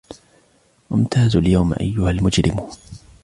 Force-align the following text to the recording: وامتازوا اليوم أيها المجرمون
وامتازوا 0.89 1.41
اليوم 1.41 1.73
أيها 1.73 2.09
المجرمون 2.11 2.69